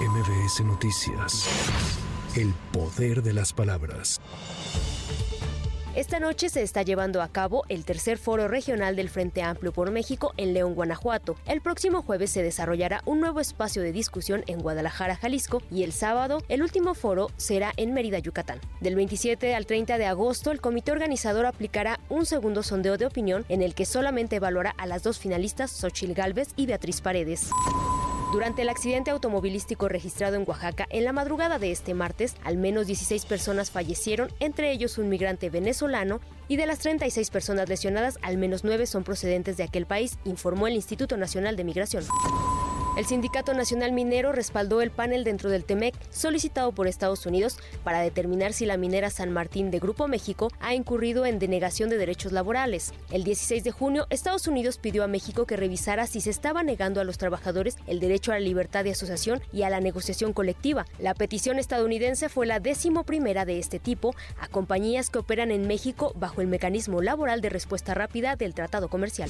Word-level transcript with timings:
MBS 0.00 0.62
Noticias. 0.62 1.48
El 2.36 2.52
poder 2.70 3.22
de 3.22 3.32
las 3.32 3.54
palabras. 3.54 4.20
Esta 5.94 6.20
noche 6.20 6.50
se 6.50 6.62
está 6.62 6.82
llevando 6.82 7.22
a 7.22 7.28
cabo 7.28 7.64
el 7.70 7.86
tercer 7.86 8.18
foro 8.18 8.46
regional 8.46 8.94
del 8.94 9.08
Frente 9.08 9.40
Amplio 9.40 9.72
por 9.72 9.90
México 9.90 10.34
en 10.36 10.52
León, 10.52 10.74
Guanajuato. 10.74 11.36
El 11.46 11.62
próximo 11.62 12.02
jueves 12.02 12.30
se 12.30 12.42
desarrollará 12.42 13.00
un 13.06 13.20
nuevo 13.20 13.40
espacio 13.40 13.80
de 13.80 13.92
discusión 13.92 14.44
en 14.48 14.60
Guadalajara, 14.60 15.16
Jalisco, 15.16 15.62
y 15.70 15.82
el 15.82 15.92
sábado 15.92 16.42
el 16.50 16.60
último 16.60 16.92
foro 16.92 17.30
será 17.38 17.72
en 17.78 17.94
Mérida, 17.94 18.18
Yucatán. 18.18 18.60
Del 18.82 18.96
27 18.96 19.54
al 19.54 19.64
30 19.64 19.96
de 19.96 20.04
agosto, 20.04 20.50
el 20.50 20.60
comité 20.60 20.92
organizador 20.92 21.46
aplicará 21.46 22.00
un 22.10 22.26
segundo 22.26 22.62
sondeo 22.62 22.98
de 22.98 23.06
opinión 23.06 23.46
en 23.48 23.62
el 23.62 23.74
que 23.74 23.86
solamente 23.86 24.36
evaluará 24.36 24.74
a 24.76 24.84
las 24.84 25.02
dos 25.02 25.18
finalistas, 25.18 25.70
Xochil 25.70 26.12
Gálvez 26.12 26.48
y 26.54 26.66
Beatriz 26.66 27.00
Paredes. 27.00 27.48
Durante 28.32 28.62
el 28.62 28.68
accidente 28.68 29.12
automovilístico 29.12 29.88
registrado 29.88 30.34
en 30.34 30.44
Oaxaca 30.46 30.86
en 30.90 31.04
la 31.04 31.12
madrugada 31.12 31.58
de 31.58 31.70
este 31.70 31.94
martes, 31.94 32.34
al 32.42 32.56
menos 32.56 32.86
16 32.88 33.24
personas 33.24 33.70
fallecieron, 33.70 34.30
entre 34.40 34.72
ellos 34.72 34.98
un 34.98 35.08
migrante 35.08 35.48
venezolano, 35.48 36.20
y 36.48 36.56
de 36.56 36.66
las 36.66 36.80
36 36.80 37.30
personas 37.30 37.68
lesionadas, 37.68 38.18
al 38.22 38.36
menos 38.36 38.64
9 38.64 38.86
son 38.86 39.04
procedentes 39.04 39.56
de 39.56 39.64
aquel 39.64 39.86
país, 39.86 40.18
informó 40.24 40.66
el 40.66 40.74
Instituto 40.74 41.16
Nacional 41.16 41.56
de 41.56 41.64
Migración. 41.64 42.04
El 42.96 43.04
Sindicato 43.04 43.52
Nacional 43.52 43.92
Minero 43.92 44.32
respaldó 44.32 44.80
el 44.80 44.90
panel 44.90 45.22
dentro 45.22 45.50
del 45.50 45.66
TEMEC 45.66 45.94
solicitado 46.10 46.72
por 46.72 46.86
Estados 46.86 47.26
Unidos 47.26 47.58
para 47.84 48.00
determinar 48.00 48.54
si 48.54 48.64
la 48.64 48.78
minera 48.78 49.10
San 49.10 49.30
Martín 49.34 49.70
de 49.70 49.80
Grupo 49.80 50.08
México 50.08 50.50
ha 50.60 50.74
incurrido 50.74 51.26
en 51.26 51.38
denegación 51.38 51.90
de 51.90 51.98
derechos 51.98 52.32
laborales. 52.32 52.94
El 53.10 53.22
16 53.22 53.64
de 53.64 53.70
junio, 53.70 54.06
Estados 54.08 54.46
Unidos 54.46 54.78
pidió 54.78 55.04
a 55.04 55.08
México 55.08 55.44
que 55.44 55.58
revisara 55.58 56.06
si 56.06 56.22
se 56.22 56.30
estaba 56.30 56.62
negando 56.62 56.98
a 56.98 57.04
los 57.04 57.18
trabajadores 57.18 57.76
el 57.86 58.00
derecho 58.00 58.32
a 58.32 58.36
la 58.36 58.40
libertad 58.40 58.82
de 58.82 58.92
asociación 58.92 59.42
y 59.52 59.64
a 59.64 59.68
la 59.68 59.80
negociación 59.80 60.32
colectiva. 60.32 60.86
La 60.98 61.12
petición 61.12 61.58
estadounidense 61.58 62.30
fue 62.30 62.46
la 62.46 62.60
décimo 62.60 63.04
primera 63.04 63.44
de 63.44 63.58
este 63.58 63.78
tipo 63.78 64.14
a 64.40 64.48
compañías 64.48 65.10
que 65.10 65.18
operan 65.18 65.50
en 65.50 65.66
México 65.66 66.14
bajo 66.16 66.40
el 66.40 66.46
mecanismo 66.46 67.02
laboral 67.02 67.42
de 67.42 67.50
respuesta 67.50 67.92
rápida 67.92 68.36
del 68.36 68.54
Tratado 68.54 68.88
Comercial. 68.88 69.28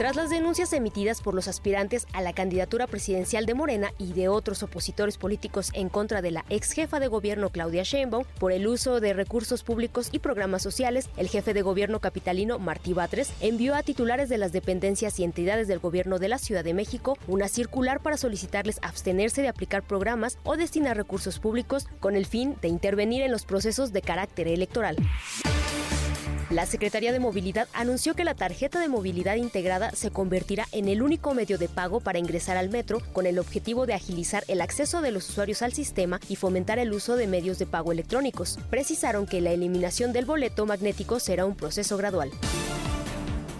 Tras 0.00 0.16
las 0.16 0.30
denuncias 0.30 0.72
emitidas 0.72 1.20
por 1.20 1.34
los 1.34 1.46
aspirantes 1.46 2.06
a 2.14 2.22
la 2.22 2.32
candidatura 2.32 2.86
presidencial 2.86 3.44
de 3.44 3.52
Morena 3.52 3.92
y 3.98 4.14
de 4.14 4.28
otros 4.28 4.62
opositores 4.62 5.18
políticos 5.18 5.68
en 5.74 5.90
contra 5.90 6.22
de 6.22 6.30
la 6.30 6.46
ex 6.48 6.72
jefa 6.72 7.00
de 7.00 7.08
gobierno 7.08 7.50
Claudia 7.50 7.82
Sheinbaum 7.82 8.24
por 8.38 8.50
el 8.50 8.66
uso 8.66 9.00
de 9.00 9.12
recursos 9.12 9.62
públicos 9.62 10.08
y 10.10 10.20
programas 10.20 10.62
sociales, 10.62 11.10
el 11.18 11.28
jefe 11.28 11.52
de 11.52 11.60
gobierno 11.60 12.00
capitalino 12.00 12.58
Martí 12.58 12.94
Batres 12.94 13.30
envió 13.42 13.74
a 13.74 13.82
titulares 13.82 14.30
de 14.30 14.38
las 14.38 14.52
dependencias 14.52 15.20
y 15.20 15.24
entidades 15.24 15.68
del 15.68 15.80
gobierno 15.80 16.18
de 16.18 16.28
la 16.28 16.38
Ciudad 16.38 16.64
de 16.64 16.72
México 16.72 17.18
una 17.28 17.48
circular 17.48 18.00
para 18.00 18.16
solicitarles 18.16 18.78
abstenerse 18.80 19.42
de 19.42 19.48
aplicar 19.48 19.82
programas 19.82 20.38
o 20.44 20.56
destinar 20.56 20.96
recursos 20.96 21.38
públicos 21.40 21.86
con 22.00 22.16
el 22.16 22.24
fin 22.24 22.56
de 22.62 22.68
intervenir 22.68 23.20
en 23.20 23.32
los 23.32 23.44
procesos 23.44 23.92
de 23.92 24.00
carácter 24.00 24.48
electoral. 24.48 24.96
La 26.50 26.66
Secretaría 26.66 27.12
de 27.12 27.20
Movilidad 27.20 27.68
anunció 27.74 28.14
que 28.14 28.24
la 28.24 28.34
tarjeta 28.34 28.80
de 28.80 28.88
movilidad 28.88 29.36
integrada 29.36 29.92
se 29.92 30.10
convertirá 30.10 30.66
en 30.72 30.88
el 30.88 31.00
único 31.00 31.32
medio 31.32 31.58
de 31.58 31.68
pago 31.68 32.00
para 32.00 32.18
ingresar 32.18 32.56
al 32.56 32.70
metro 32.70 33.00
con 33.12 33.24
el 33.26 33.38
objetivo 33.38 33.86
de 33.86 33.94
agilizar 33.94 34.42
el 34.48 34.60
acceso 34.60 35.00
de 35.00 35.12
los 35.12 35.28
usuarios 35.28 35.62
al 35.62 35.72
sistema 35.72 36.18
y 36.28 36.34
fomentar 36.34 36.80
el 36.80 36.92
uso 36.92 37.14
de 37.14 37.28
medios 37.28 37.60
de 37.60 37.66
pago 37.66 37.92
electrónicos. 37.92 38.58
Precisaron 38.68 39.26
que 39.26 39.40
la 39.40 39.52
eliminación 39.52 40.12
del 40.12 40.24
boleto 40.24 40.66
magnético 40.66 41.20
será 41.20 41.46
un 41.46 41.54
proceso 41.54 41.96
gradual. 41.96 42.32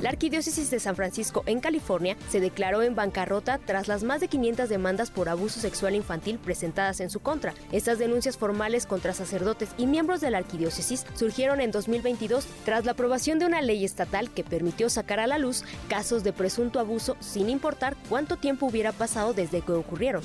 La 0.00 0.08
Arquidiócesis 0.08 0.70
de 0.70 0.80
San 0.80 0.96
Francisco, 0.96 1.42
en 1.44 1.60
California, 1.60 2.16
se 2.30 2.40
declaró 2.40 2.82
en 2.82 2.94
bancarrota 2.94 3.58
tras 3.58 3.86
las 3.86 4.02
más 4.02 4.20
de 4.20 4.28
500 4.28 4.68
demandas 4.70 5.10
por 5.10 5.28
abuso 5.28 5.60
sexual 5.60 5.94
infantil 5.94 6.38
presentadas 6.38 7.00
en 7.00 7.10
su 7.10 7.20
contra. 7.20 7.52
Estas 7.70 7.98
denuncias 7.98 8.38
formales 8.38 8.86
contra 8.86 9.12
sacerdotes 9.12 9.70
y 9.76 9.86
miembros 9.86 10.22
de 10.22 10.30
la 10.30 10.38
Arquidiócesis 10.38 11.04
surgieron 11.14 11.60
en 11.60 11.70
2022 11.70 12.46
tras 12.64 12.86
la 12.86 12.92
aprobación 12.92 13.38
de 13.38 13.46
una 13.46 13.60
ley 13.60 13.84
estatal 13.84 14.30
que 14.30 14.42
permitió 14.42 14.88
sacar 14.88 15.20
a 15.20 15.26
la 15.26 15.36
luz 15.36 15.64
casos 15.88 16.24
de 16.24 16.32
presunto 16.32 16.80
abuso 16.80 17.18
sin 17.20 17.50
importar 17.50 17.94
cuánto 18.08 18.38
tiempo 18.38 18.66
hubiera 18.66 18.92
pasado 18.92 19.34
desde 19.34 19.60
que 19.60 19.72
ocurrieron. 19.72 20.22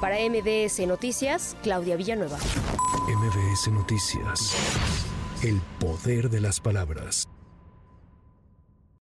Para 0.00 0.16
MBS 0.16 0.86
Noticias, 0.86 1.56
Claudia 1.62 1.96
Villanueva. 1.96 2.38
MBS 3.06 3.70
Noticias. 3.70 4.56
El 5.42 5.60
poder 5.78 6.30
de 6.30 6.40
las 6.40 6.60
palabras. 6.60 7.28